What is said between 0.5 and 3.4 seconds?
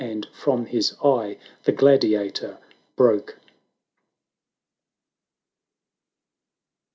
his eye the gladiator broke.